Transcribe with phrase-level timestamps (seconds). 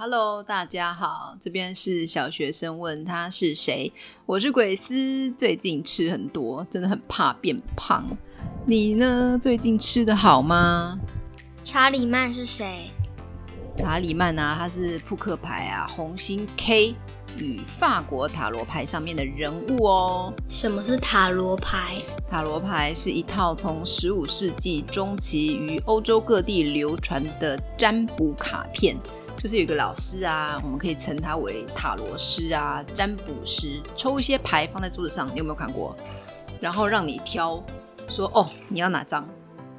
[0.00, 3.92] Hello，大家好，这边是小学生问他是谁，
[4.26, 8.08] 我是鬼斯，最近吃很多，真的很怕变胖。
[8.64, 9.36] 你呢？
[9.42, 11.00] 最近吃的好吗？
[11.64, 12.92] 查理曼是谁？
[13.76, 16.94] 查理曼啊，他是扑克牌啊，红心 K
[17.40, 20.32] 与法国塔罗牌上面的人物哦。
[20.48, 21.96] 什么是塔罗牌？
[22.30, 28.96] 塔罗牌是一套从十五世纪中期于欧洲各地流传的占卜卡片。
[29.40, 35.96] 就是有一个老师啊，我们可以称他为塔罗师啊、占卜师，抽一些牌放在桌子上，你有没有看过？
[36.60, 37.62] 然后让你挑，
[38.08, 39.26] 说哦，你要哪张？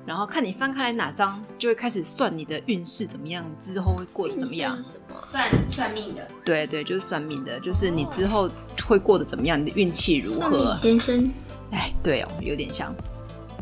[0.05, 4.81] 然后看你翻开来哪张，就会开始算你的运势怎么样，之后会过得怎么样？
[4.81, 5.15] 什么？
[5.21, 6.25] 算算命的？
[6.45, 8.49] 对对，就是算命的，就是你之后
[8.87, 10.39] 会过得怎么样，你的运气如何？
[10.39, 11.31] 算命先生，
[11.71, 12.95] 哎，对哦，有点像。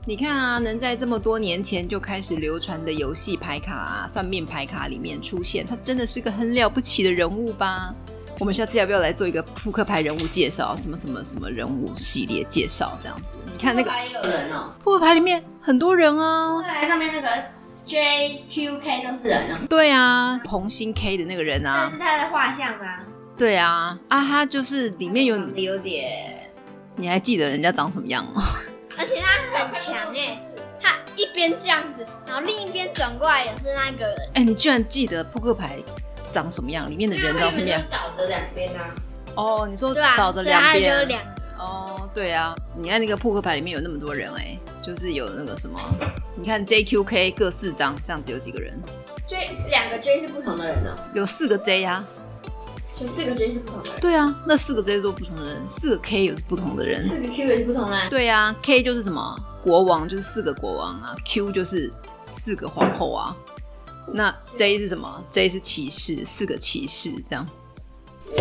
[0.07, 7.93] 你看啊，能在这么多年前就开始流传的游戏牌卡啊、算命牌卡里面出现，他真的是个很了不起的人物吧？
[8.39, 10.73] 我们下次要不要来做一个扑克牌人物介绍？
[10.78, 13.23] 什么什么什么人物系列介绍这样子？
[13.52, 17.28] 你看那个，还有人哦，扑克牌里面很多人啊，扑克牌上面那个
[17.85, 19.59] J Q K 都是人啊。
[19.69, 23.03] 对啊，红心 K 的那个人啊，这是他的画像啊？
[23.38, 26.50] 对啊，啊哈就是里面有有点，
[26.95, 28.41] 你还记得人家长什么样吗？
[28.98, 30.40] 而且他很强哎，
[30.81, 34.17] 他一边这样子，然后另一边转过来也是那个人。
[34.34, 35.78] 哎、欸，你居然记得扑克牌
[36.31, 36.90] 长什么样？
[36.90, 37.81] 里面的人长什么样？
[37.90, 38.94] 倒着两边啊。
[39.36, 41.08] 哦，你说倒着两边。
[41.08, 41.22] 两。
[41.59, 45.80] 哦，对啊，你看那个扑克牌里面有那么多人哎、欸，就是有那个什么，
[46.36, 48.80] 你看 JQK 各四张，这样子有几个人
[49.28, 51.03] ？J 两个 J 是不同的人呢、喔？
[51.16, 52.08] 有四个 J 呀、啊。
[52.98, 54.00] 所以四个 J 是不同的人。
[54.02, 58.09] 对啊，那四个 J 都不同的人，四个 K 也是不同的人，四个 Q 也是不同的人。
[58.09, 61.94] 对啊，K 就是什么国王，就是四个国王啊；Q 就是
[62.25, 63.38] 四个皇后啊。
[64.12, 67.48] 那 J 是什么？J 是骑士，四个骑士这样。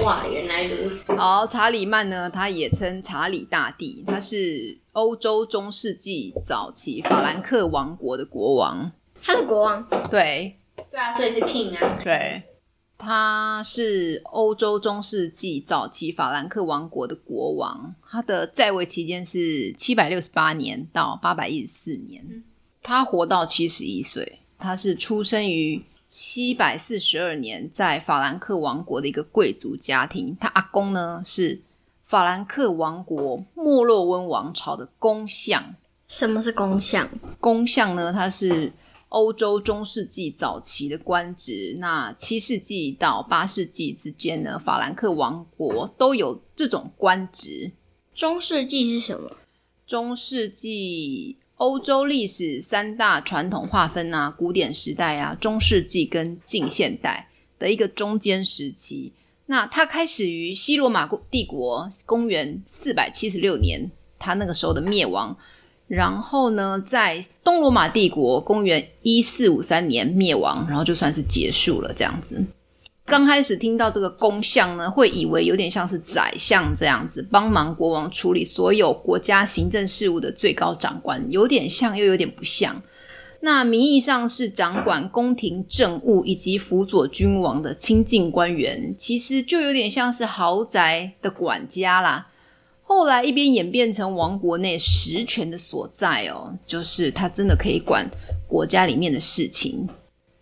[0.02, 1.12] 哇，原来如此。
[1.14, 8.90] 好，查理曼呢，他也称查理大帝，他是欧洲中世纪早期法兰克王国的国王。
[9.20, 9.86] 他是国王。
[10.10, 10.56] 对。
[10.90, 11.98] 对啊，所以是 King 啊。
[12.02, 12.42] 对。
[12.98, 22.42] 他是欧洲中世纪早期法兰克王国的国王，他的在位期间是七百六十八年到八百一十四年，
[22.82, 24.40] 他活到七十一岁。
[24.58, 30.34] 他是出生于七百四十二年，在法兰克王国的一个贵族家庭。
[30.40, 31.60] 他阿公呢是
[32.06, 35.74] 法兰克王国莫洛温王朝的公相。
[36.06, 37.06] 什么是公相？
[37.38, 38.72] 公相呢，他是。
[39.08, 47.70] 欧洲中世纪早期的官职，那七世纪到八世纪之间呢，法兰克王国都有这种官职。
[48.14, 49.36] 中世纪是什么？
[49.86, 57.28] 中世纪欧洲历史三大传统划分啊，古典时代啊，中世纪跟近现代
[57.58, 59.12] 的一个中间时期。
[59.46, 65.38] 那它开始于西罗马帝国，公元四百七十六年，它那个时候的灭亡。
[65.88, 72.44] 然后呢，在东罗马帝国公元一四五三年灭亡，然后就算是结束了这样子。
[73.04, 82.82] 刚开始听到这个公相呢，会以为有点像是宰相这样子，帮忙国王处理所有国家行政事务的最高长官，有点像又有点不像。
[83.40, 92.26] 那名义上是掌管宫廷政务以及辅佐君王的亲近官员，其实就有点像是豪宅的管家啦。
[92.88, 98.08] 后来一边演变成王国内实权的所在哦，就是他真的可以管
[98.48, 99.88] 国家里面的事情。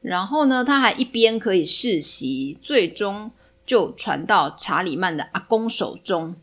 [0.03, 3.31] 然后呢，他还一边可以世袭，最终
[3.65, 6.37] 就传到查理曼的阿公手中。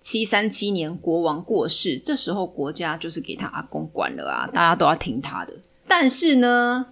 [0.00, 5.54] 七三七年国王过世，这时候国家就是给他阿公管了啊，大家都要听他的。
[5.86, 6.86] 但是呢，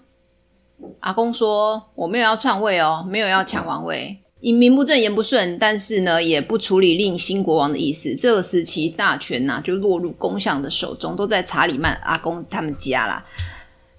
[1.01, 4.22] 阿公说我没有要篡位哦，没有要抢王位。
[4.43, 8.13] 以名不正言不顺，但是呢，也不处理另新国王的意思。
[8.17, 13.25] 这个时期大权呐、就落入公相的手中，都在查理曼阿公他们家啦。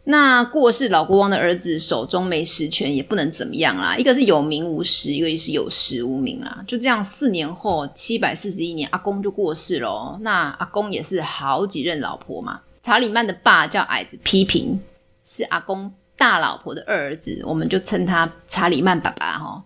[0.04, 3.96] 那过世老国王的儿子手中没实权，也不能怎么样啦。
[3.96, 6.62] 一个是有名无实，一个是有实无名啦。
[6.68, 10.20] 就这样，四年后，七百四十一年，阿公就过世了。
[10.24, 12.60] 那阿公也是好几任老婆嘛。
[12.82, 14.78] 查理曼的爸叫矮子批评，
[15.24, 19.64] 是阿公大老婆的二儿子，我们就称他查理曼爸爸哈。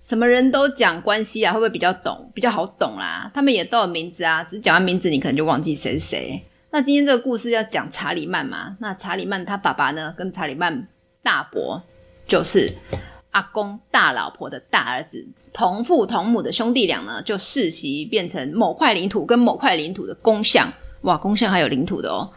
[0.00, 3.30] 什么人都讲关系啊，会不会比较懂，比较好懂啦？
[3.34, 6.42] 他们也都有名字啊，只是讲完名字，你可能就忘记谁是谁。
[6.70, 8.76] 那今天这个故事要讲查理曼嘛？
[8.80, 10.86] 那查理曼他爸爸呢，跟查理曼
[11.22, 11.82] 大伯
[12.26, 12.72] 就是
[13.32, 20.72] 阿公大老婆的大儿子，同父同母的兄弟俩呢，就世袭变成某块领土跟某块领土的公相。
[21.02, 22.30] 哇，公相还有领土的哦。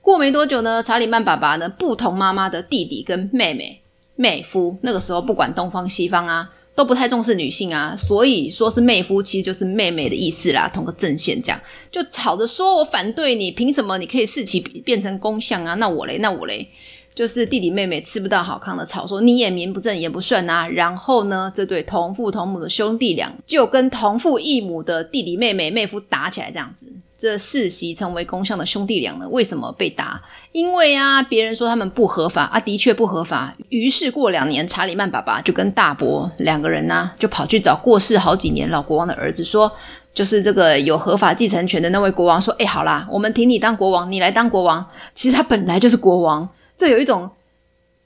[0.00, 3.82] 过没多久呢，查理曼爸爸呢，不同妈妈的弟弟跟妹妹
[4.16, 6.50] 妹夫，那个时候不管东方西方啊。
[6.78, 11.60] 都不太重视女性啊，所以说是妹夫，其实就是妹妹的意思啦，同个阵线这样，
[11.90, 15.74] 就吵着说我反对你，凭什么你可以侍其变成公相啊？
[15.74, 16.68] 那我嘞，那我嘞。
[17.16, 20.68] 就是弟弟妹妹吃不到好康的草，说你也名不正言不顺啊。
[20.68, 26.86] 然后呢，这对同父同母的兄弟俩就跟同父异母的弟弟妹妹妹夫打起来，这样子。
[27.18, 30.22] 这世袭成为公相的兄弟俩呢，为什么被打？
[30.52, 33.52] 因为啊，别人说他们不合法啊，的确不合法。
[33.70, 39.70] 于是过两年，查理曼爸爸就跟大伯两个人呢、就跑去找过世好几年老国王的儿子说，
[40.14, 44.86] 就是这个有合法继承权的那位国王说，哎，好啦，我们挺你当国王，你来当国王。
[45.12, 46.48] 其实他本来就是国王。
[46.76, 47.28] 这有一种，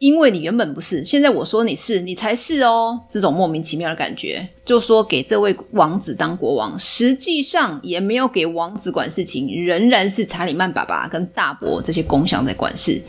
[0.02, 4.44] 因为你原本不是，现在我说你是，你才是哦，这种莫名其妙的感觉。
[4.64, 13.00] 就说给这位王子当国王，实际上也没有给王子管事情，仍然是查理曼爸爸跟大伯这些公相在管事。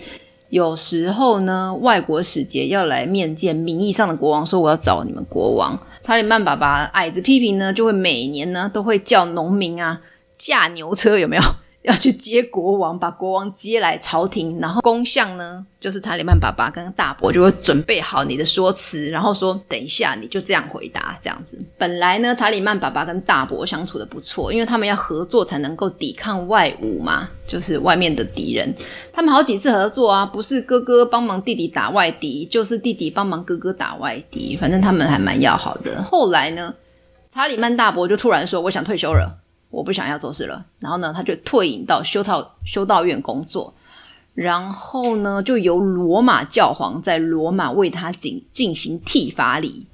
[0.50, 10.00] 有时候呢，外国使节要来面见名义上的国王，说我要找你们国王，查理曼爸爸矮子批评呢，就会每年呢都会叫农民啊
[10.38, 11.44] 驾牛车，有没有？
[11.84, 21.58] 要去接国王，把国王接来朝廷，然后公相呢，就是查理曼爸爸跟大伯就会准备好你的说辞，然后说等一下你就这样回答，这样子。
[21.78, 28.74] 本来呢，查理曼爸爸跟大伯相处的不错，因为他们要合作才能够抵抗外侮嘛，就是外面的敌人。
[29.12, 36.02] 他们好几次合作啊，不是哥哥帮忙弟弟打外敌，就是弟弟帮忙哥哥打外敌，反正他们还蛮要好的。
[36.02, 36.74] 后来呢，
[37.30, 39.40] 查理曼大伯就突然说：“我想退休了。”
[39.74, 43.74] 我不想要做事了，然后呢，他就退隐到修道修道院工作，
[44.36, 49.88] 然后呢，就由罗马教皇在罗马为他进进行剃发礼。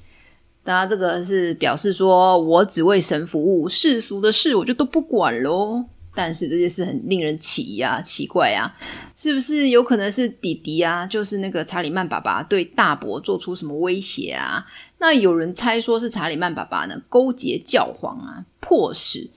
[0.66, 5.86] 大家这个是表示说我只为神服务，世俗的事我就都不管喽。
[6.14, 8.76] 但是这件事很令人奇呀啊，奇怪啊，
[9.16, 14.66] 是不是有可能是弟弟啊，就是那个查理曼爸爸对大伯做出什么威胁啊？
[14.98, 19.30] 那有人猜说是查理曼爸爸呢勾结教皇啊，迫使。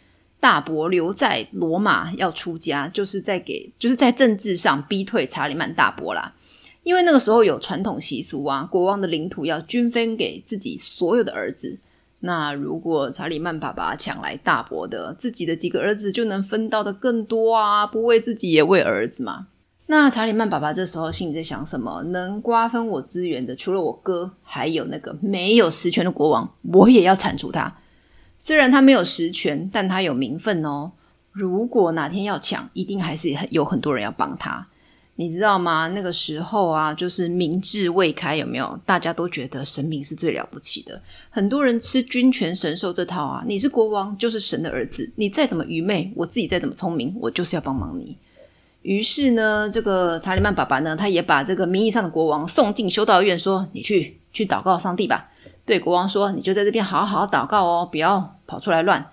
[0.42, 6.34] 大伯留在罗马要出家，就是在给，就是在政治上逼退查理曼大伯啦。
[6.82, 11.78] 因为那个时候有传统习俗啊，国王的领土要均分给自己所有的儿子。
[12.18, 19.46] 那如果查理曼爸爸抢来大伯的，自己的几个儿子就能分到的更多啊，不为自己也为儿子嘛。
[19.86, 22.02] 那查理曼爸爸这时候心里在想什么？
[22.02, 27.72] 能瓜分我资源的，除了我哥，还有那个没有实权的国王，我也要铲除他。
[28.44, 30.90] 虽然他没有实权，但他有名分哦。
[31.30, 34.66] 如果哪天要抢，一定还是很有很多人要帮他。
[35.14, 35.86] 你知道吗？
[35.94, 38.76] 那个时候啊，就是民智未开，有没有？
[38.84, 41.00] 大家都觉得神明是最了不起的，
[41.30, 43.44] 很多人吃君权神授这套啊。
[43.46, 48.18] 你是国王，就是神的儿子，你再怎么愚昧，我自己再怎么聪明，我就是要帮忙你。
[48.82, 55.28] 于是呢，这个查理曼爸爸呢，他也把这个名义上的国王送进修道院，说：“你去去祷告上帝吧。”
[55.64, 59.04] 对国王说：“你就在这边好好祷告哦，不要跑出来乱。”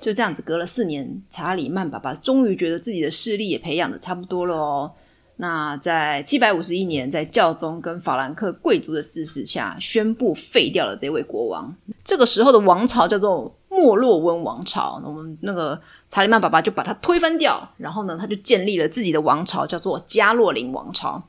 [0.00, 4.92] 就这样子，隔了四年，查理曼爸爸终于觉得自己的势力也培养得差不多了哦。
[5.40, 11.74] 那在七百五十一年，在教宗跟法兰克贵族的支持下，宣布废掉了这位国王。
[12.04, 15.02] 这个时候的王朝叫做莫洛温王朝。
[15.04, 21.22] 我们那个查理曼爸爸就把它推翻掉，然后呢，他就建立了自己的王朝，叫做加洛林王朝。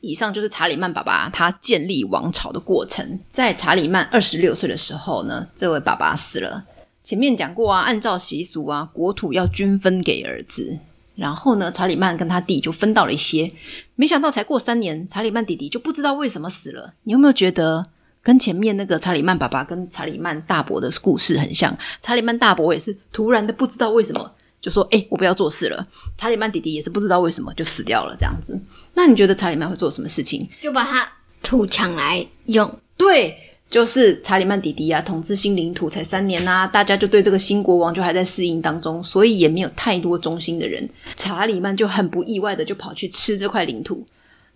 [0.00, 3.18] 以上就是查理曼爸爸他建立王朝的过程。
[3.30, 6.64] 在查理曼二十六岁的时候呢，这位爸爸死了。
[7.02, 10.78] 前面讲过啊，按照习俗啊，国土要均分给儿子。
[11.14, 13.50] 然后呢，查理曼跟他弟就分到了一些。
[13.96, 16.94] 没想到才过三年，查理曼弟弟就不知道为什么死了。
[17.02, 17.84] 你有没有觉得
[18.22, 21.76] 跟前面那个查理曼爸爸跟查理曼大伯的故事很像？
[22.00, 24.32] 查理曼大伯也是突然的不知道为什么。
[24.60, 25.86] 就说：“哎、欸，我不要做事了。”
[26.18, 28.58] 查理曼弟弟也是不知道为什么就死掉了，这样子。
[28.94, 30.46] 那你觉得查理曼会做什么事情？
[30.60, 31.08] 就把他
[31.42, 32.68] 土抢来用。
[32.96, 33.36] 对，
[33.70, 40.88] 就是查理曼弟弟啊，统治新领土才三年呐、啊，大家就对这个新国王就还在适应当中，所以也没有太多忠心的人。
[41.16, 44.04] 查理曼就很不意外的就跑去吃这块领土。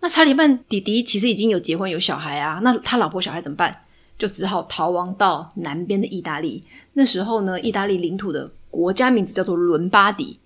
[0.01, 3.73] 那查理曼弟弟其实已经有结婚有小孩啊，那他老婆小孩怎么办？
[4.17, 6.61] 就只好逃亡到南边的意大利。
[6.93, 8.51] 那时候呢，意大利领土的。
[8.73, 10.39] 国家名字叫做伦巴底。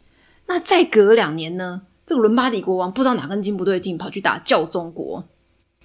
[0.48, 5.24] 那再隔两年呢，这个伦巴底国王不知道哪根筋不对劲，跑去打教宗国。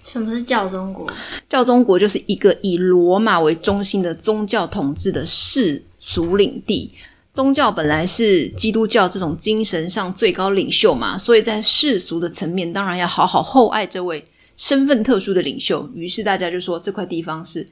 [0.03, 1.09] 什么是教宗国？
[1.49, 6.93] 教宗国就是一个以罗马为中心的宗教统治的世俗领地。
[7.31, 14.23] 宗教本来是基督教这种精神上最高领袖嘛，所以在世俗的层面，当然要好好厚爱这位
[14.57, 15.89] 身份特殊的领袖。
[15.95, 17.65] 于是大家就说这块地方是。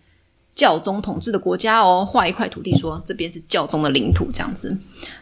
[0.55, 4.77] 教宗统治的国家哦，画一块土地说，这边是教宗的领土，这样子。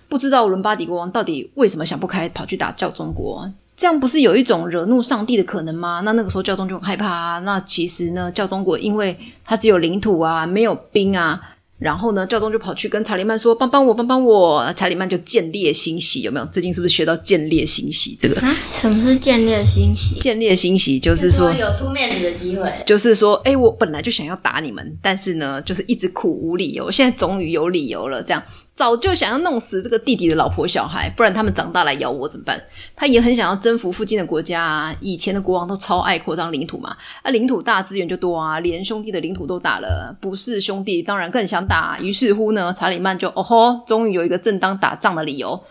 [0.07, 3.49] 不知道伦巴底国王到底为什么想不开，跑去打教宗国。
[3.77, 6.01] 这样不是有一种惹怒上帝的可能吗？
[6.03, 7.39] 那那个时候教宗就很害怕啊。
[7.39, 11.39] 那其实呢，教宗国因为他只有领土啊，没有兵啊。
[11.79, 16.45] 然后呢，教宗就跑去跟查理曼说：“帮帮我，帮帮我！”查理曼就见猎心喜，有没有？
[16.47, 18.39] 最近是不是学到见猎心喜这个？
[18.41, 20.19] 啊，什么是见猎心喜？
[20.19, 28.43] 见猎心喜就是说有出面子的机会，就是说，哎，我本来就想要打你们，但是呢，就是一直苦无理由，现在终于有理由了，这样。
[28.79, 32.57] 早就想要弄死这个弟弟的老婆小孩，不然他们长大来咬我怎么办？
[32.95, 34.95] 他也很想要征服附近的国家啊。
[35.01, 41.99] 以前的国王都超爱扩张领土嘛，啊，领土大资源就多啊，连兄弟的领土都打了，不是兄弟当然更想打。
[41.99, 45.61] 于是乎呢，查理曼就哦吼，终于有一个正当打仗的理由。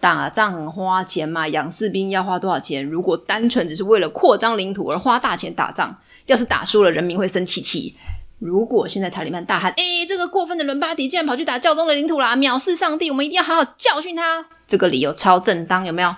[0.00, 2.84] 打仗花钱嘛，养士兵要花多少钱？
[2.84, 5.96] 如果单纯只是为了扩张领土而花大钱打仗，
[6.26, 7.94] 要是打输了，人民会生气气。
[8.38, 12.36] 如果现在查理曼大喊：“诶，这个过分的伦巴第竟然跑去打教宗的领土啦！
[12.36, 16.14] 藐视上帝，我们一定要好好教训他。”这个理由超正当，有没有？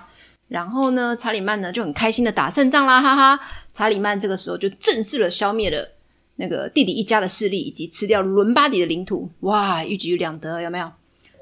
[0.47, 3.39] 然后呢，查理曼呢就很开心的打胜仗啦，哈哈！
[3.73, 5.87] 查理曼这个时候就正式的消灭了
[6.35, 9.29] 那个弟弟一家的势力，以及吃掉伦巴第的领土。
[9.41, 10.91] 哇，一举两得，有没有？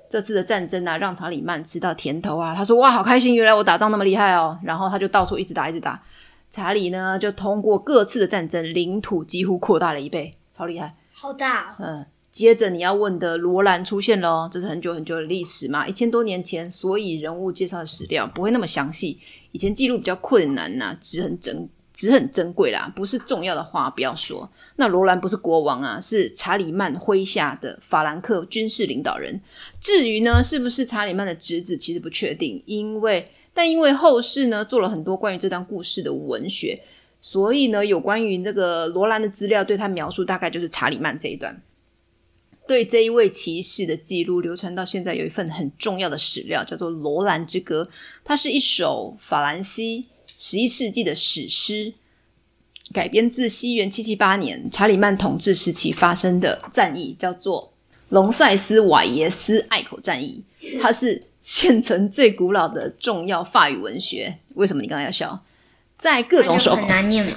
[0.10, 2.56] 这次的战争啊，让查理曼吃到甜头啊！
[2.56, 6.02] 他说：“哇，好开心，原来我打仗那么厉害哦！”然后他就到处一直打，一直打。
[6.50, 10.34] 查理呢，就通过各次的战争，领土几乎扩大了一倍。
[10.60, 11.76] 超厉害，好大哦。
[11.80, 19.18] 嗯，接着你要问的罗兰出现了哦，这是很久很久的历史嘛，一千多年前，所以人物介绍的史料不会那么详细。
[19.54, 24.52] 以前记录比较困难呐，纸很珍，纸很珍贵啦，不是重要的话不要说。
[24.76, 29.40] 那罗兰不是国王啊，是查理曼麾下的法兰克军事领导人。
[29.80, 36.84] 至于呢，是不是查理曼的侄子，其实不确定，因为但因为后世呢做了很多关于这段故事的文学。
[37.22, 41.62] 所以呢，有关于这个罗兰的资料，对他描述大概就是查理曼这一段。
[42.68, 47.84] 对这一位骑士的记录流传到现在，有一份很重要的史料，叫做《罗兰之歌》，
[48.24, 50.08] 它是一首法兰西
[50.38, 51.92] 十一世纪的史诗，
[52.94, 57.74] 改编自西元七七八年查理曼统治时期发生的战役，叫做
[58.10, 60.44] 隆塞斯瓦耶斯隘口战役。
[60.80, 64.38] 它是现存最古老的重要法语文学。
[64.54, 65.44] 为什么你刚刚要笑？
[66.00, 67.28] 在各种手，很难念。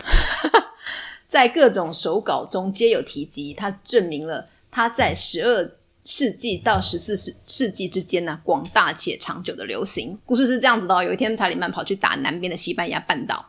[1.26, 5.69] 在各种手稿中皆有提及，它证明了它在十二
[6.04, 10.16] 世纪到十四世世纪之间呢，广大且长久的流行。
[10.25, 13.45] 故事是这样子的哦：有一天，查理曼跑去打南边的西班牙半岛，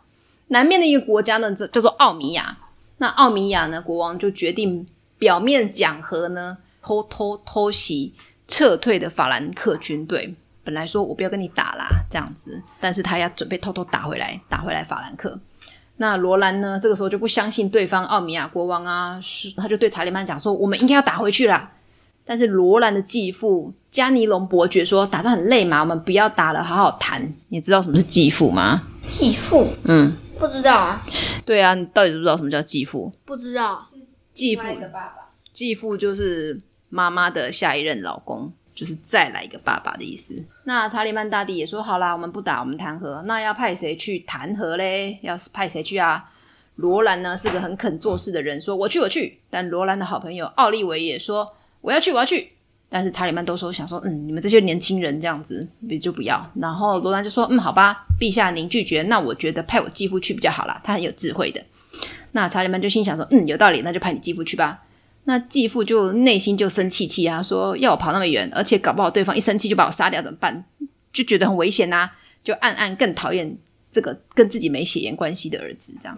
[0.48, 2.58] 南边的一个国家呢，叫做奥米亚。
[2.98, 4.88] 那奥米亚呢，国王就决定
[5.20, 8.16] 表面讲和呢，偷偷偷袭
[8.48, 10.34] 撤退的法兰克军队。
[10.64, 15.40] 本来说我不要跟你打啦，这样子，但是他要准备偷偷打回来，打回来法兰克。
[15.98, 19.22] 那罗兰呢，这个时候就不相信对方奥米亚国王啊，
[19.58, 21.72] 他就对查理曼讲说，我们应该要打回去啦。
[22.26, 27.34] 但是罗兰的继父加尼隆伯爵说，打仗很累嘛，我们不要打了，好好谈。
[27.50, 28.82] 你知道什么是继父吗？
[29.06, 29.68] 继父？
[29.84, 31.06] 嗯，不知道啊。
[31.46, 33.12] 对啊，你到底知不知道什么叫继父？
[33.26, 33.86] 不知道。
[34.34, 38.52] 继父的爸爸，继父就是妈妈的下一任老公。
[38.76, 40.44] 就是再来一个爸爸的意思。
[40.64, 43.22] 那查理曼大帝也说好啦，我们不打，我们谈和。
[43.26, 45.20] 那要派谁去谈和嘞？
[45.22, 46.30] 要派谁去啊？
[46.76, 49.40] 罗兰呢是个很肯做事的人，说我去，我去。
[49.50, 51.48] 但罗兰的好朋友奥利维也说
[51.82, 52.50] 我要去，我要去。
[52.90, 56.44] 但是查理曼都说想说，嗯，你们这些年轻人这样子，你就不要。
[56.56, 61.64] 然后罗兰就说，嗯，好吧，陛下您拒绝，那我觉得派我继父去比较好啦，他很有智慧的。
[62.32, 64.82] 那查理曼就心想说，嗯，有道理，那就派你继父去吧。
[65.26, 70.64] 那继父就内心就生气气啊，说要我跑那么远，而且搞不好对方一生气就把我杀掉怎么办？
[71.14, 72.12] 就觉得很危险呐、啊，
[72.44, 73.58] 就暗暗更讨厌
[73.92, 75.94] 这个跟自己没血缘关系的儿子。
[76.02, 76.18] 这样，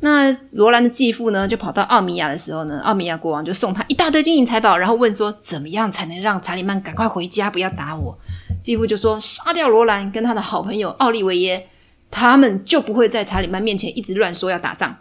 [0.00, 8.16] 那罗兰的继父呢，就跑到奥米亚的时候呢，奥米亚国王就送他一大堆金银财宝，然后问说怎么样才能让查理曼赶快回家，不要打我？
[8.62, 11.68] 继父就说杀掉罗兰跟他的好朋友奥利维耶，
[12.10, 14.96] 他们就不会在查理曼面前一直乱说要打仗。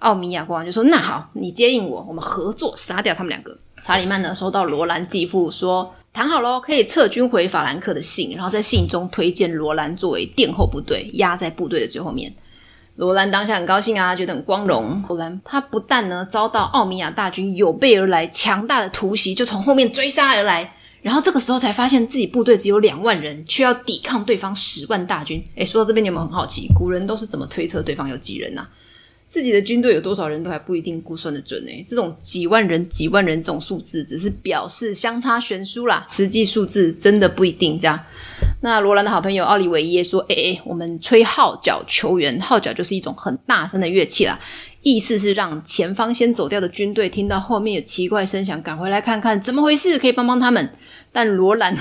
[0.00, 12.30] 奥米亚国王就说：“那好，你接应我，我们合作杀掉他们两个。”查理曼呢，收到罗兰继父说谈好喽，可以撤军回法兰克的信，然后在信中推荐罗兰作为殿后部队，压在部队的最后面。
[12.96, 15.02] 罗兰当下很高兴啊，觉得很光荣。
[15.08, 25.42] 罗兰他不但呢遭到奥米亚大军有备而来强大的突袭，就从后面追杀而来，然后这个时候才发现自己部队只有两万人，却要抵抗对方十万大军。
[25.54, 28.68] 诶，说到这边，你有有很好奇，古人都是怎么推测对方有几人呢、啊？
[29.30, 37.98] 自己的军队有多少人都还不一定估算得准呢，这种几万人、几万人这种数字，只是表示相差悬殊啦，实际数字真的不一定这样。
[38.60, 44.36] 那罗兰的好朋友奥利维耶说：“诶诶，我们吹号角求援，号角就是一种很大声的乐器啦，
[44.82, 50.68] 意思是让前方先走掉的军队听到后面有奇怪声响，赶回来看看怎么回事，可以帮帮他们。”
[51.12, 51.76] 但罗兰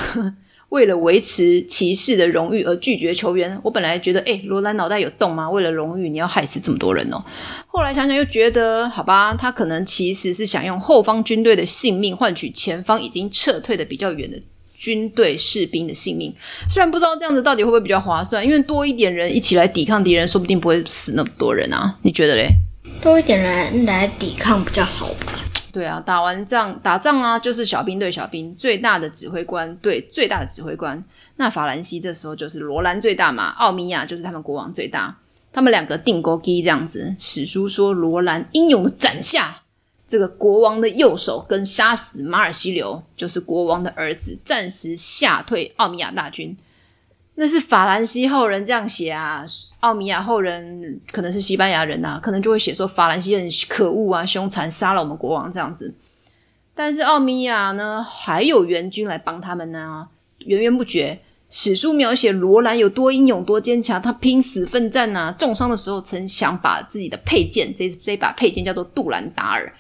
[0.70, 3.60] 为了维持骑士的荣誉而拒绝球员。
[3.64, 5.50] 我本来觉得，诶，罗兰脑袋有洞吗？
[5.50, 7.24] 为了荣誉，你要害死这么多人哦。
[7.68, 14.38] 后来想想又觉得，好吧，他可能其实是想用后方军队的性命换取前方已经撤退的比较远的
[14.78, 16.34] 军队士兵的性命。
[16.70, 21.98] 虽然不知道这样子到底会不会比较划算，因为多一点人一起来抵抗敌人，说不定不会死那么多人啊。
[22.04, 22.48] 你觉得嘞？
[23.02, 25.40] 多一点人来抵抗比较好吧？
[25.80, 31.02] 对啊，打完仗打仗啊，就是小兵对小兵，最大的指挥官对最大的指挥官。
[31.38, 35.16] 那法兰西这时候就是罗兰最大嘛，奥米亚就是他们国王最大，
[35.54, 37.16] 他们两个定钩机这样子。
[37.18, 39.62] 史书说罗兰英勇的斩下
[40.06, 46.58] 这个国王的右手，跟杀死马尔西流，就是国王的儿子，暂时吓退奥米亚大军。
[47.40, 49.46] 那是法兰西后人这样写啊，
[49.80, 55.96] 奥米亚后人可能是西班牙人啊，可能就会写说法兰西人可恶啊，凶残，杀了我们国王这样子。
[56.76, 61.18] 但是奥米亚呢，还有援军来帮他们呢，源源不绝。
[61.50, 69.74] 史书描写罗兰有多英勇、多坚强，他拼死奋战啊，重伤的时候曾想把自己的佩剑，这这把佩剑叫做杜兰达尔，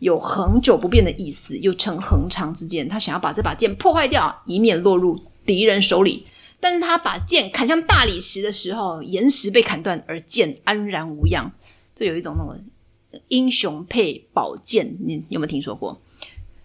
[0.00, 6.26] 有恒久不变的意思，又称恒长之剑，他想要把这把剑破坏掉，以免落入敌人手里。
[6.68, 11.48] 但是他把剑砍向大理石的时候，岩石被砍断，而剑安然无恙。
[11.94, 12.60] 这有一种那种
[13.28, 16.02] 英雄配宝剑，你有没有听说过？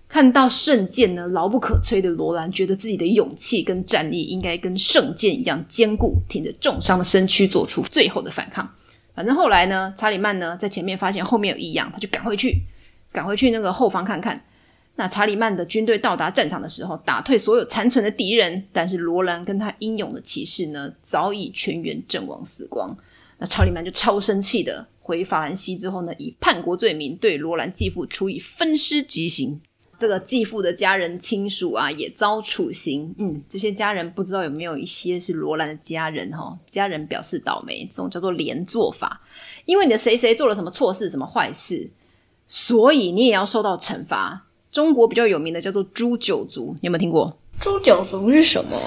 [0.08, 8.68] 看到圣剑呢，牢不可摧的罗兰觉得自己的勇气跟战力应该跟圣剑一样坚固，挺着重伤的身躯做出最后的反抗。
[9.14, 12.64] 反正后来呢，查理曼呢在前面发现后面有异样，他就赶回去，
[13.12, 14.44] 赶回去那个后方看看。
[14.96, 22.96] 那查理曼的军队到达战场的时候，打退所有残存的敌人，但是罗兰跟他英勇的骑士呢，早已全员阵亡死光。
[23.40, 29.60] 那查理曼就超生气的回法兰西之后呢，以叛国罪名对罗兰继父处以分尸极刑。
[29.98, 33.14] 这个继父的家人亲属啊，也遭处刑。
[33.18, 39.22] 嗯，这些家人不知道有没有一些是罗兰的家人哈、家人表示倒霉，这种叫做连坐法，
[39.66, 41.90] 因为你的谁谁做了什么错事、什么坏事，
[42.48, 44.48] 所以你也要受到惩罚。
[44.72, 47.38] 中国比较有名的叫做诛九族，你有没有听过？
[47.60, 48.80] 诛九族是什么？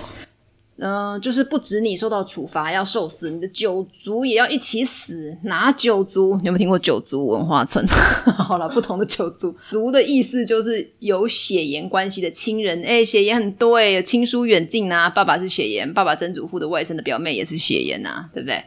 [0.79, 5.37] 嗯、呃，就是不止你受到处罚要受死，你的九族也要一起死。
[5.43, 6.37] 哪九族？
[6.39, 7.87] 你有没有听过九族文化村？
[8.37, 12.83] 好了，不同的九族，族的意思就是有血缘关系的亲人。
[12.83, 15.09] 哎，血缘很多哎，亲疏远近呐。
[15.09, 18.61] 爸爸是血缘，爸爸曾祖父的外甥的表妹也是血缘呐，对不对？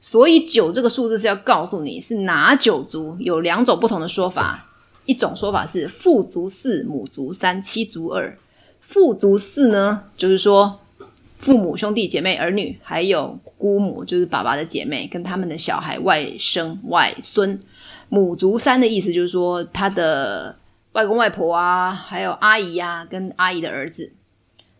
[0.00, 4.70] 所以九这个数字是要告诉你是哪九族，有两种不同的说法。
[5.04, 8.36] 一种说法是父族四，母族三，妻族二。
[8.80, 10.80] 父族四呢，就是说
[11.38, 17.58] 父母、兄弟姐妹、儿女，还有姑母，就是爸爸的姐妹跟他们的小孩、外甥、外孙。
[18.08, 20.56] 母族三的意思就是说他的
[20.92, 24.12] 外公外婆啊，还有阿姨啊，跟阿姨的儿子。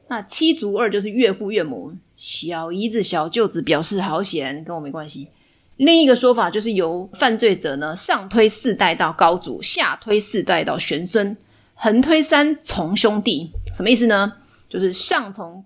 [0.09, 5.29] 那妻族二就是岳父岳母、小姨子、小舅子，表示好险，跟我没关系。
[5.77, 11.37] 另一个说法就是由犯罪者呢上推四代到高祖，下推四代到玄孙，
[11.75, 13.51] 横推三从兄弟。
[13.75, 14.35] 什么意思呢？
[14.69, 15.65] 就是上从、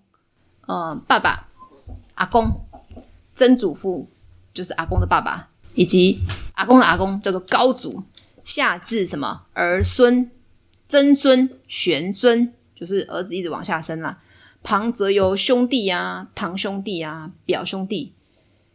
[0.66, 1.48] 呃、爸爸、
[2.14, 2.46] 阿公、
[3.34, 4.08] 曾祖父，
[4.54, 6.18] 就是阿公的爸爸，以及
[6.54, 8.02] 阿公的阿公叫做高祖，
[8.42, 10.30] 下至什么儿孙、
[10.88, 14.18] 曾孙、玄孙，就是儿子一直往下生啦。
[14.62, 18.14] 旁则由兄弟啊、堂兄弟啊、表兄弟，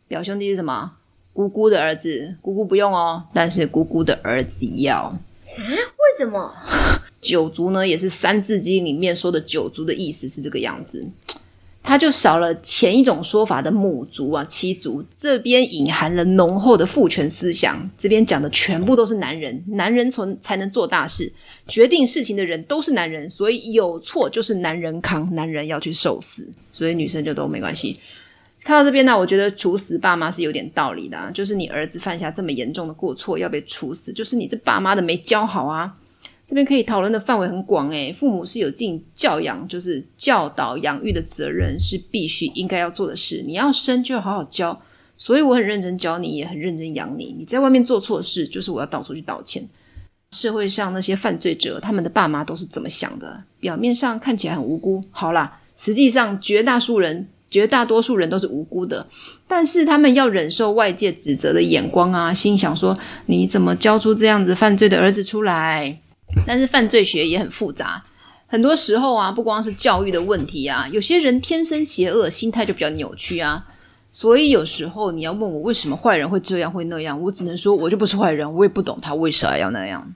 [0.08, 0.94] 表兄弟是什么？
[1.34, 5.20] 姑姑的儿子，姑姑不用哦，但是姑姑的儿子要啊？
[5.58, 6.54] 为什么？
[7.20, 11.04] 九族呢，也是《三字经》里面说的九族的意思是这个样子，
[11.82, 17.90] 它就少了前一种说法的母族啊、妻族，这边隐含了浓厚的父权思想。
[17.98, 21.32] 这边讲的全部都是男人，男人从才能做大事，
[21.68, 28.00] 决定事情的人都是男人，所以有错就是男人扛，男人要去受死，所以女生就都没关系。
[28.64, 31.30] 看到这边呢，我觉得处死爸妈是有点道理的啊。
[31.34, 35.94] 就是你儿子犯下这么严重的过错要被处死，就是你这爸妈的没教好啊。
[36.46, 43.44] 这边可以讨论的范围很广诶，父母是有尽教养，就是教导养育的责任，是必须应该要做的事。
[43.46, 44.80] 你要生就好好教，
[45.18, 47.36] 所以我很认真教你，也很认真养你。
[47.38, 49.68] 你在外面做错事，就是我要到处去道歉。
[50.32, 53.44] 社会上那些犯罪者，他们的爸妈都是怎么想的？
[53.60, 57.28] 表面上看起来很无辜，好啦，实际上绝大数人。
[57.54, 59.06] 绝大多数人都是无辜的，
[59.48, 66.00] 但是他们要忍受外界指责的眼光啊，心想说你怎么教出这样子犯罪的儿子出来？
[66.48, 68.04] 但是犯罪学也很复杂，
[68.48, 73.64] 很多时候啊，不光是教育的问题啊，有些人天生邪恶，心态就比较扭曲啊，
[74.12, 80.16] 所以有时候你要问我为什么坏人会这样会那样，我只能说我就不是坏人，我也不懂他为啥要那样。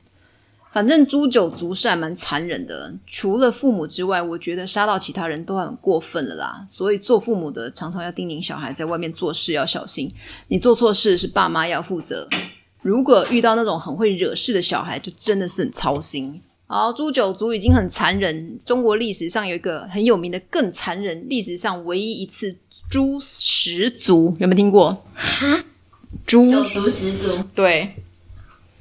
[0.77, 6.63] 反正诛九族是还蛮残忍的，除了父母之外，我觉得杀到其他人都很过分了啦。
[6.69, 10.07] 所以做父母的常常要叮咛小孩在外面做事要小心，
[10.49, 12.27] 你做错事是爸妈要负责。
[12.83, 16.39] 如果遇到那种很会惹事的小孩，就真的是很操心。
[16.67, 22.55] 好，诛九族已经很残忍，中国历史上有一个很有名的更残忍，历史上唯一一次
[22.87, 25.03] 诛十族，有没有听过？
[25.15, 25.63] 哈，
[26.27, 27.95] 诛九族十族，对，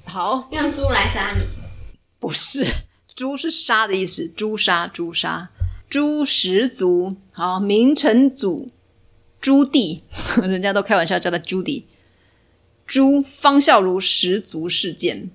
[0.04, 1.55] 好，用猪来杀你。
[2.26, 2.66] 不是，
[3.14, 5.48] 诛是杀的意思，诛杀，诛杀，
[5.88, 7.14] 诛十族。
[7.30, 8.68] 好，明成祖
[9.40, 10.00] 朱棣，
[10.42, 11.84] 人家都开玩笑叫他朱棣。
[12.84, 15.30] 朱方孝孺十族事件。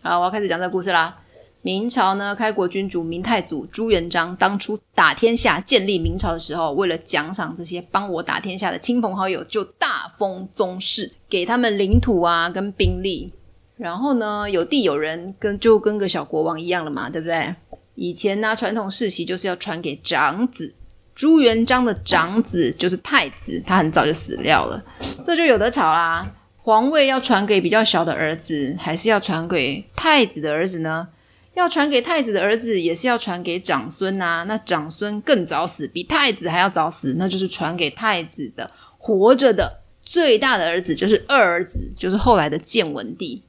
[0.00, 1.20] 好，我要开始讲这个故事啦。
[1.60, 13.34] 明朝呢，开国君主明太祖朱元璋当初打天下、建立明朝的时候，为了奖赏这些帮我打天下的亲朋好友，就大封宗室，给他们领土啊，跟兵力。
[13.76, 17.54] 然后呢，有地有人，跟就跟个小国王一样了嘛，对不对？
[17.96, 20.74] 以前呢，传统世袭就是要传给长子。
[21.14, 24.82] 朱元璋的长子就是太子，他很早就死掉了，
[25.24, 26.26] 这就有得吵啦。
[26.56, 31.08] 皇位要传给比较小的儿子，还是要传给太子的儿子呢？
[31.54, 34.42] 要传给太子的儿子，也是要传给长孙啊。
[34.48, 43.44] 那长孙更早死，比太子还要早死，那就是传给太子的活着的最大的儿子，就是二儿子，就是后来的建文帝。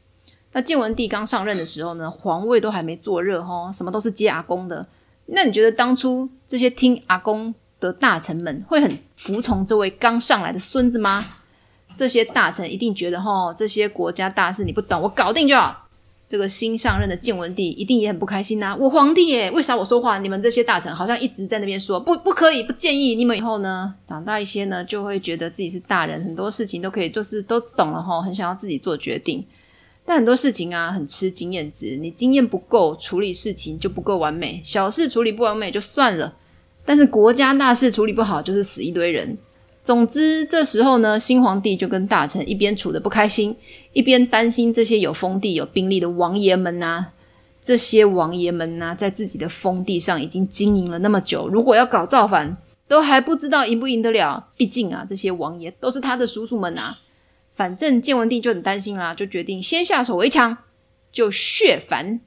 [0.56, 4.88] 那建文帝刚上任的时候呢，皇位都还没坐热哈，什么都是接阿公的。
[5.26, 11.26] 那你觉得当初这些听阿公的大臣们会很服从这位刚上来的孙子吗？
[11.98, 15.90] 这些大臣一定觉得哈，这些国家大事你不懂，我搞定就好。
[16.26, 29.46] 这个新上任的建文帝一定也很不开心呐、我皇帝耶，为啥我说话你们这些大臣好像一直在那边说不不可以，不建议你们以后呢长大一些呢就会觉得自己是大人，很多事情都可以就是都懂了哈，很想要自己做决定。
[30.06, 31.98] 但很多事情啊，很吃经验值。
[31.98, 34.62] 你经验不够，处理事情就不够完美。
[34.64, 36.36] 小事处理不完美就算了，
[36.86, 39.36] 但是国家大事处理不好，就是死一堆人。
[39.84, 43.56] 总之，这时候呢，新皇帝就跟大臣一边处得不开心，
[43.94, 47.12] 一边担心这些有封地、有兵力的王爷们啊。
[47.62, 52.56] 这些王爷们啊，在自己的封地上已经经营了那么久，如果要搞造反，
[52.88, 54.50] 都还不知道赢不赢得了。
[54.56, 56.96] 毕竟啊，这些王爷都是他的叔叔们啊。
[57.56, 60.56] 反正建文帝就很担心啦，就决定先下手为强，
[61.12, 62.20] 就削藩，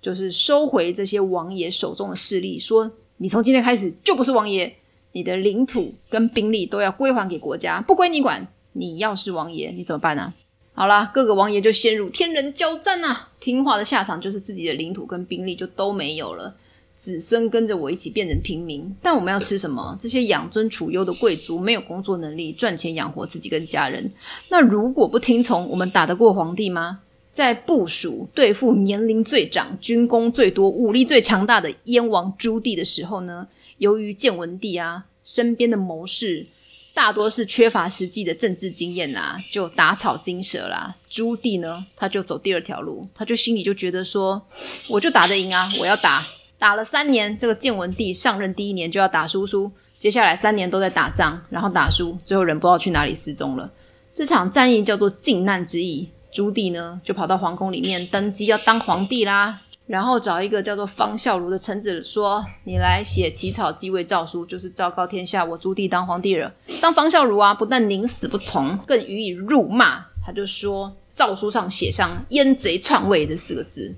[0.00, 2.58] 就是收回这些王爷手中的势力。
[2.58, 4.76] 说你从今天开始就不是王爷，
[5.12, 8.46] 你的领土跟兵力都要归还给国家，不归你管。
[8.76, 10.32] 你要是王爷，你怎么办呢？
[10.72, 13.30] 好啦，各个王爷就陷入天人交战啊！
[13.38, 16.56] 听话的下场就是自己的领土跟兵力就都没有了。
[16.96, 19.96] 子孙跟着我一起变成平民，但我们要吃什么？
[20.00, 24.10] 这些养尊处优的贵族没有工作能力，赚钱养活自己跟家人。
[24.48, 27.00] 那如果不听从，我们打得过皇帝吗？
[27.32, 33.48] 在部署对付年龄最长、军功最多、武力最强大的燕王朱棣的时候呢？
[33.78, 36.46] 由于建文帝啊身边的谋士
[36.94, 40.94] 大多是缺乏实际的政治经验啊，就打草惊蛇啦。
[41.10, 44.40] 朱棣呢，他就走第二条路，他就心里就觉得说，
[44.88, 46.24] 我就打得赢啊，我要打。
[46.58, 53.70] 打了三年，这个建文帝上任第一年就要打输输，接下来三年都在打仗，然后打输，最后人不知道去哪里失踪了。
[54.14, 56.10] 这场战役叫做靖难之役。
[56.32, 70.04] 朱棣呢就跑到皇宫里面登基要当皇帝啦，然后找一个叫做方孝孺的臣子说：“你来写起草继位诏书，就是昭告天下，我朱棣当皇帝了。”当方孝孺啊，不但宁死不从，更予以辱骂。
[70.26, 73.94] 他就说诏书上写上“阉贼篡位”这四个字。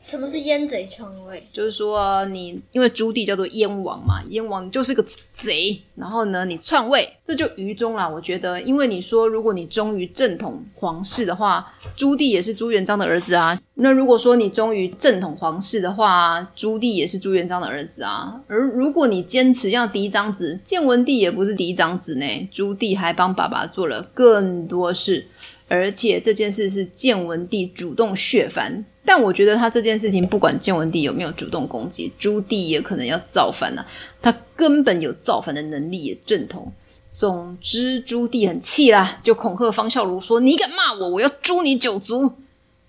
[0.00, 1.46] 什么是燕贼篡位？
[1.52, 8.08] 就是说你因为朱棣叫做燕王嘛，燕王就是个贼，然后呢你篡位，这就愚忠啦。
[8.08, 13.60] 我觉得，因为你说如果你忠于正统皇室的话，朱棣也是朱元璋的儿子啊。
[13.74, 18.40] 那如果说你忠于正统皇室的话，朱棣也是朱元璋的儿子啊。
[18.46, 22.48] 而如果你坚持要嫡长子，建文帝也不是嫡长子呢。
[22.50, 25.28] 朱棣还帮爸爸做了更多事，
[25.68, 28.84] 而且这件事是建文帝主动削藩。
[29.04, 33.84] 但我觉得他这件事情，不管建文帝有没有主动攻击，朱棣也可能要造反啊。
[34.22, 36.70] 他根本有造反的能力，也正统。
[37.10, 42.30] 总之，朱棣很气啦，就恐吓方孝孺说：“你敢骂我，我要诛你九族。”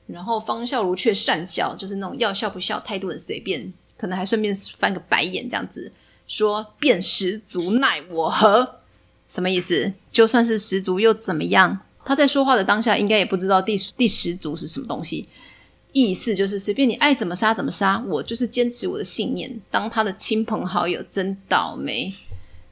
[0.06, 5.92] 然后方孝孺却善笑，就是那种要笑不笑，态度很随便，可能还顺便翻个白眼，这样子
[6.28, 8.76] 说：“便十族奈我何？”
[9.28, 9.94] 什么意思？
[10.12, 11.80] 就算是十族又怎么样？
[12.04, 15.28] 他在说话的当下，应该也不知道第第十族是什么东西。
[15.94, 19.54] 意思就是随便你爱怎么杀怎么杀，我就是坚持我的信念。
[19.70, 22.14] 当他的亲朋好友真倒霉，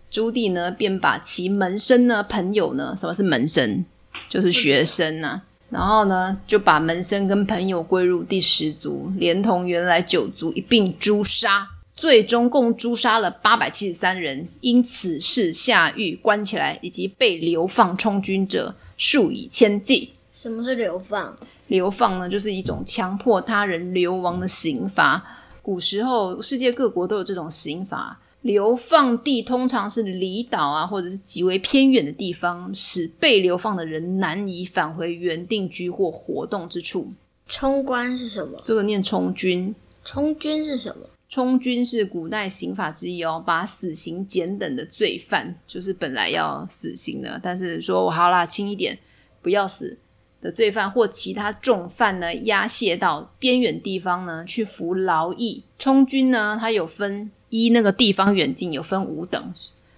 [0.09, 3.83] 朱棣呢便把其门生呢朋友呢，什么是门生？
[4.27, 20.13] 就是学生呐、啊，然后呢，就把门生跟朋友归入第十族，连同原来九族一并诛杀，最终共诛杀了八百七十三人，因此事下狱关起来，以及被流放充军者数以千计。
[20.33, 21.37] 什么是流放？
[21.69, 25.25] 流放呢，就是一种强迫他人流亡的刑罚。
[25.61, 28.19] 古时候，世界各国都有这种刑罚。
[28.41, 37.11] 流放地通常是离岛啊，或者是极为偏远的地方，使被流放的人难以返回原定居或活动之处。
[37.45, 38.61] 充关是什么？
[38.63, 39.75] 这个念充军。
[40.05, 41.05] 充军是什么？
[41.27, 48.97] 充军是古代刑法之一哦，把死刑减等的罪犯，就是本来要死刑的，但是说我好啦，轻一点，
[49.41, 49.97] 不要死
[50.41, 55.63] 的罪犯或其他重犯呢，押解到边远地方呢去服劳役。
[55.77, 57.31] 充军呢，它有分。
[57.51, 59.51] 依那个地方远近有分五等，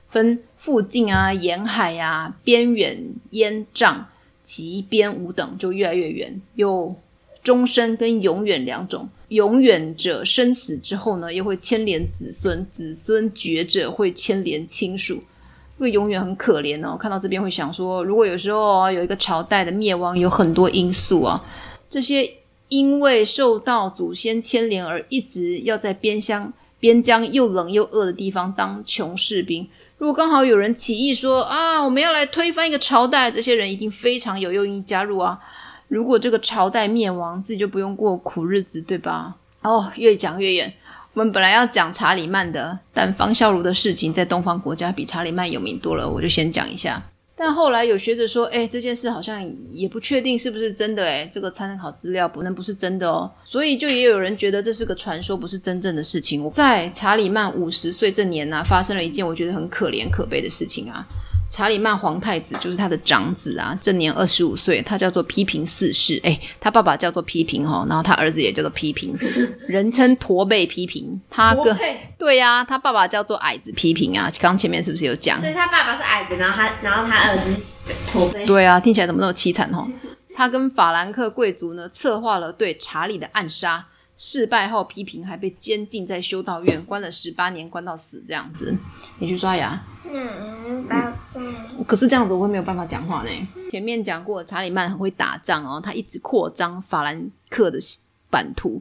[0.07, 2.97] 分附近啊、沿海啊、边远、
[3.31, 4.05] 烟瘴、
[4.41, 6.41] 及边五等，就越来越远。
[6.55, 6.95] 有
[7.43, 9.09] 终身跟永远两种。
[9.27, 15.21] 永远者生死之后呢，又会牵连子孙；子孙绝者会牵连亲属。
[15.81, 16.95] 这个永远很可怜哦。
[16.95, 21.43] 看到这边会想说，如果有时候有一个朝代的灭亡，有很多因素啊，
[21.89, 22.29] 这些
[22.67, 26.53] 因为受到祖先牵连而一直要在边乡。
[26.79, 29.67] 边疆又冷又饿的地方当穷士兵，
[29.97, 35.39] 如果刚好有人起义说啊，我们要来推翻一个朝代，这些人一定非常有愿意加入啊。
[35.87, 39.35] 如果这个朝代灭亡，自己就不用过苦日子，对吧？
[39.61, 40.71] 哦，越讲越远。
[41.13, 47.03] 我们本来要讲查理曼的，但方孝孺的事情在东方国家比查理曼有名多了，我就先讲一下。
[47.35, 56.49] 但后来有学者说，哎，这件事好像也不确定是不是真的，哎，这个参考资料不能不是真的哦，所以就也有人觉得这是个传说，不是真正的事情。
[56.51, 61.05] 在查理曼五十岁这年呢、发生了一件我觉得很可怜可悲的事情啊。
[61.51, 66.17] 查理曼皇太子就是他的长子啊，这年二十五岁，他叫做批评四世。
[66.23, 69.13] 诶，他爸爸叫做批评哈，然后他儿子也叫做批评，
[69.67, 71.21] 人称驼背批评。
[71.29, 71.77] 他个
[72.17, 74.31] 对呀、啊，他爸爸叫做矮子批评啊。
[74.39, 75.39] 刚前面是不是有讲？
[75.41, 77.53] 所以他爸爸是矮子，然后他然后他儿子
[78.07, 78.45] 驼背。
[78.45, 79.85] 对啊，听起来怎么那么凄惨哈？
[80.33, 83.85] 他跟法兰克贵族呢，策划了对查理的暗杀。
[84.23, 88.77] 事败后，批评还被监禁在修道院，关了十八年，关到死这样子。
[89.17, 89.83] 你去刷牙。
[90.07, 90.87] 嗯，
[91.33, 93.29] 嗯，可是这样子我会没有办法讲话呢。
[93.71, 97.79] 前面讲过，查理曼很会打仗哦，他一直扩张法兰克的
[98.29, 98.79] 版图。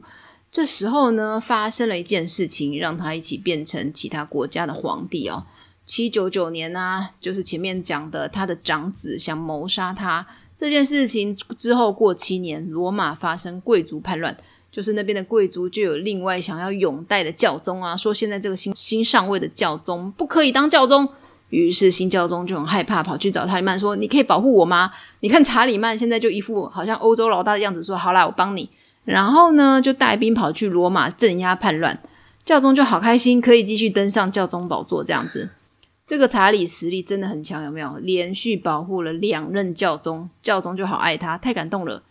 [0.51, 5.43] 这时候呢，发生了一件事情，让他一起变成其他国家的皇帝哦。
[5.87, 14.37] 七九九年呢、啊，就是前面讲的，他的长子想谋杀他这件事情之后，过七年，罗马发生贵族叛乱。
[14.71, 21.09] 就是那边的贵族就有另外想要拥戴的教宗啊，说现在这个新新上位的教宗不可以当教宗，
[21.49, 28.69] 于是新教宗就很害怕，跑去找查理曼说：“你可以保护我吗？”你看查理曼现在就一副好像欧洲老大的样子，说：“好啦，我帮你。”
[29.03, 32.01] 然后呢，就带兵跑去罗马镇压叛乱，
[32.45, 35.49] 教宗就好开心，可以继续登上教宗宝座这样子。
[36.07, 37.97] 这个查理实力真的很强，有没有？
[38.01, 42.03] 连续保护了两任教宗，教宗就好爱他，太感动了。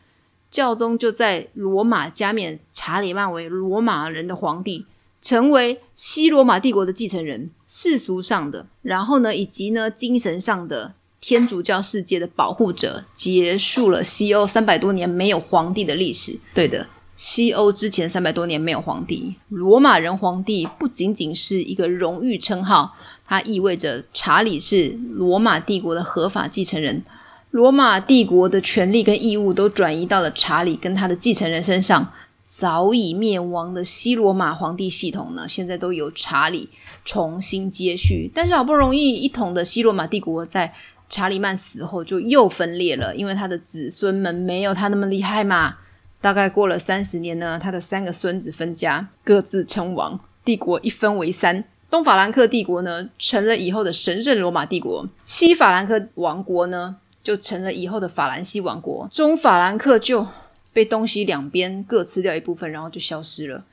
[0.51, 4.85] 教宗就在罗马加冕查理曼为罗马人的皇帝，
[5.23, 16.37] 成为西罗马帝国的继承人，世俗上的，然后呢，以及呢，精神上的天主教世界的保护者，结束了西欧三百多年没有皇帝的历史。
[16.53, 27.05] 对的，西欧之前三百多年没有皇帝，罗马人皇帝不仅仅是一个荣誉称号，它意味着查理是罗马帝国的合法继承人。
[27.51, 32.13] 罗马帝国的权力跟义务都转移到了查理跟他的继承人身上。
[32.45, 36.69] 早已灭亡的西罗马皇帝系统呢，现在都由查理
[37.05, 38.29] 重新接续。
[38.35, 40.73] 但是好不容易一统的西罗马帝国，在
[41.09, 45.77] 查理曼死后就又分裂了，因为他的子孙们没有他那么厉害嘛。
[46.21, 51.63] 大概过了三十年呢，他的三个孙子分家，各自称王，帝国一分为三。
[51.89, 60.27] 东法兰克帝国呢，成了以后的神圣罗马帝国；西法兰克王国呢，就成了以后的法兰西王国，中法兰克就
[60.73, 63.65] 被东西两边各吃掉一部分，然后就消失了。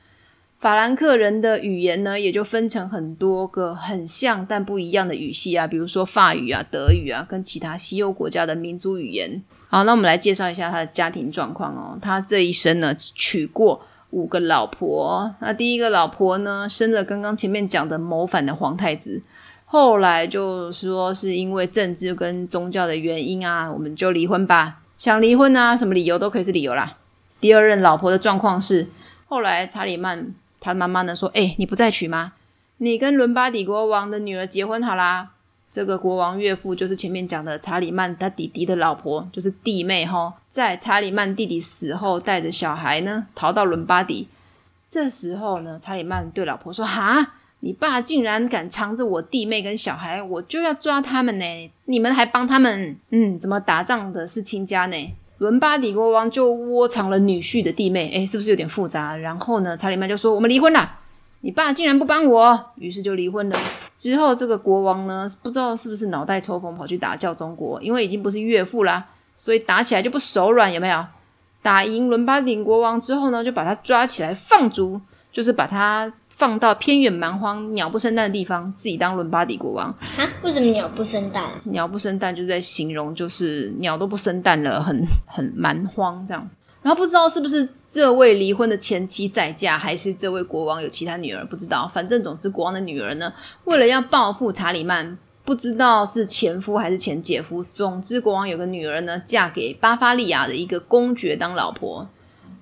[0.60, 9.44] 法兰克人的语言呢，也就分成很多个很像但不一样的语系啊，比如说法语啊、德语啊，跟其他西欧国家的民族语言。
[9.70, 12.00] 好，那我们来介绍一下他的家庭状况哦。
[12.02, 13.80] 他这一生呢，娶过
[14.10, 15.32] 五个老婆。
[15.40, 19.22] 那第一个老婆呢，生了刚刚前面讲的谋反的皇太子。
[19.69, 24.80] 后来就说是因为政治跟宗教的原因啊，我们就离婚吧。
[24.97, 26.95] 想离婚啊，什么理由都可以是理由啦。
[27.41, 28.88] 第二任老婆的状况是，
[29.27, 32.32] 后来查理曼他妈妈呢说：“哎，你不再娶吗？
[32.77, 35.32] 你跟伦巴底国王的女儿结婚好啦。”
[35.69, 44.30] 这个国王岳父就是前面讲的查理曼他弟弟的老婆，就是弟妹哈，在查理曼弟弟死后，带着小孩呢逃到伦巴底。
[44.89, 51.72] 这时候呢，查理曼对老婆说：“哈，你爸竟然敢藏着我弟妹跟小孩，我就要抓他们呢！
[51.86, 52.96] 你们还帮他们？
[53.10, 59.15] 嗯，怎么打仗的是亲家呢？”伦巴底国王就窝藏了女婿的弟妹，诶，是不是有点复杂？
[59.15, 61.00] 然后呢，查理曼就说：“我们离婚啦。”
[61.41, 63.60] 你爸竟然不帮我，于是就离婚了。
[63.96, 69.06] 之后，这个国王呢，不知道是不是脑袋抽风，跑去打教宗国，因为已经不是岳父啦，
[69.38, 71.06] 所以打起来就不手软，有没有？
[71.62, 75.00] 打赢伦巴底国王之后呢，就把他抓起来放逐，
[75.32, 79.88] 就是把他放到偏远蛮荒、鸟不生蛋的地方，自己当伦巴底国王。
[79.88, 80.30] 啊？
[80.43, 81.43] 为什么鸟不生蛋？
[81.63, 86.47] 鸟不生蛋就是在形容，就是鸟都不生蛋了，很 很蛮荒这样。
[86.84, 91.88] 然后不知道是不是这位离婚的前妻再嫁，还是这位国王有其他女儿，不知道。
[91.88, 97.63] 反正总之，国王的女儿呢，为了要报复查理曼，不知道是前夫还是前姐夫。
[97.63, 102.08] 总之，国王有个女儿呢，嫁给巴伐利亚的一个公爵当老婆。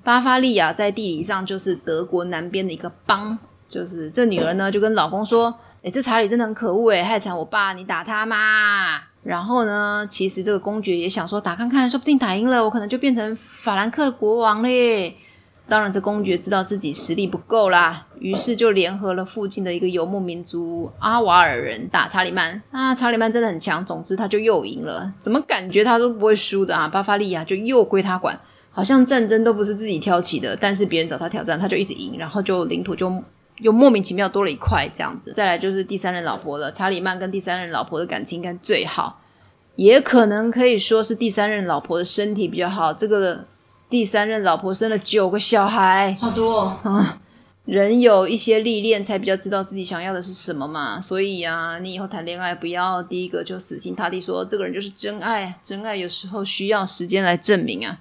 [0.01, 3.38] 巴伐利亚在地理上就是德国南边的一个邦。
[3.75, 15.17] 就是这女儿呢，就跟老公说：“诶，这查理真的很可恶诶，害惨我爸，你打他嘛。”然后呢，其实这个公爵也想说打看看，说不定打赢了，我可能就变成法兰克国王嘞。
[15.67, 22.61] 当然，这公爵知道自己实力不够啦，于是就联合了附近的一个游牧民族阿瓦尔人打查理曼。
[22.71, 25.11] 啊，查理曼真的很强，总之他就又赢了。
[25.19, 26.88] 怎么感觉他都不会输的啊？
[26.88, 33.11] 巴伐利亚就又归他管，好像战争都不是自己挑起的，但是别人找他挑战，他就一直赢，然后就领土就
[33.59, 35.33] 又莫名其妙多了一块这样子。
[35.33, 39.21] 再来就是第三任老婆了，查理曼跟第三任老婆的感情应该最好。
[39.75, 42.93] 也可能可以说是第三任老婆的身体比较好。
[42.93, 43.45] 这个
[43.89, 46.79] 第三任老婆生了九个小孩，好多哦。
[46.83, 47.21] 啊！
[47.65, 51.01] 人有一些历练，才比较知道自己想要的是什么嘛。
[51.01, 55.59] 所以啊，你以后谈恋爱不要第一个就死心塌地说这个人就是真爱。
[55.63, 57.97] 真爱有时候需要时间来证明啊。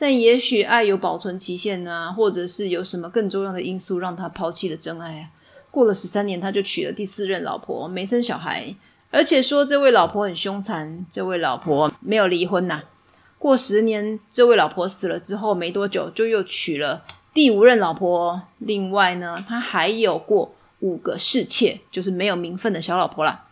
[0.00, 5.28] 但也许爱有保存期限啊，或者是有什么更重要的因素让他抛弃了真爱啊。
[5.70, 8.74] 过了十三年，他就娶了第四任老婆，没生小孩。
[9.10, 12.84] 而且说这位老婆很凶残，这位老婆没有离婚呐、啊。
[13.38, 18.40] 过十年，这位老婆死了之后没多久，就又娶了第五任老婆。
[18.58, 23.44] 另外呢，他还有过五个侍妾，就是没有名分的小老婆啦。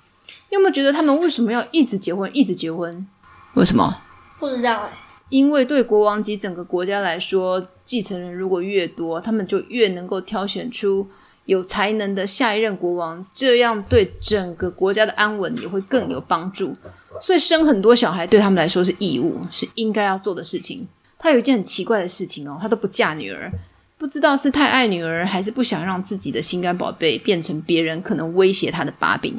[0.49, 3.07] 你有没有觉得他们为什么要一直结婚，一直结婚？
[3.53, 4.01] 为什么？
[4.39, 5.08] 不知道哎。
[5.29, 11.09] 因为对国王及整个国家来说，继承人如果越多，他们就越能够挑选出。
[11.47, 16.77] 有才能的下一任国王，这样对整个国家的安稳也会更有帮助。
[17.23, 20.87] 所以生很多小孩对他们来说是义务，是应该要做的事情。
[21.19, 23.51] 他有一件很奇怪的事情哦，他都不嫁女儿，
[23.97, 29.35] 不知道是太爱女儿，还是不想让自己的心肝宝贝变成别人可能威胁他的把柄。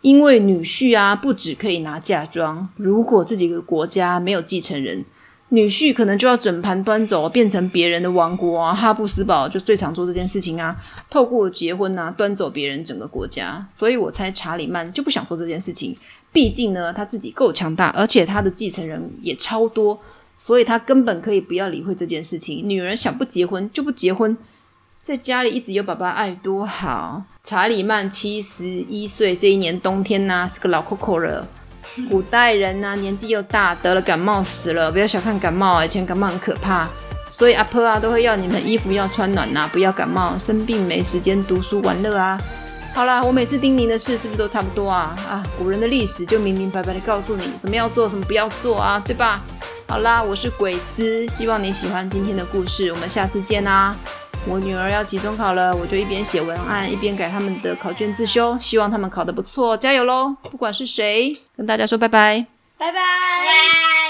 [0.00, 5.04] 因为女婿啊，不只可以拿嫁妆，如果自己的国家没有继承人。
[5.50, 8.74] 女婿可能就要整盘端走，变成别人的王国啊！
[8.74, 10.76] 哈布斯堡就最常做这件事情啊，
[11.08, 13.66] 透过结婚啊，端走别人整个国家。
[13.70, 15.96] 所以我猜查理曼就不想做这件事情，
[16.32, 19.98] 毕竟呢，他自己够强大，而且他的继承人也超多，
[20.36, 22.68] 所以他根本可以不要理会这件事情。
[22.68, 24.36] 女人想不结婚就不结婚，
[25.02, 27.22] 在家里一直有爸爸爱多好。
[27.42, 31.48] 查理曼七十一岁这一年冬天呢、是个老扣扣了。
[32.08, 34.90] 古代人呢、啊，年纪又大，得了感冒死了。
[34.90, 36.86] 不要小看感冒啊，以前感冒很可怕，
[37.30, 40.36] 所以阿婆啊都会要你们衣服要穿暖呐、啊，不要感冒。
[40.38, 42.40] 生病没时间读书玩乐啊。
[42.94, 45.16] 好啦，我每次叮咛的事是不是都差不多啊？
[45.28, 49.40] 啊，古人的历史就明明白白的告诉你什么要做，什么不要做啊，对吧？
[49.86, 53.94] 好啦，我是鬼斯，希望你喜欢今天的故事，我们下次见啦。
[54.48, 60.34] 我女儿要期中考了，我就一边写文案，一边改他们的考卷自修，希望他们考得不错，加油喽！
[60.50, 62.46] 不管是谁，跟大家说拜拜，
[62.78, 64.07] 拜拜。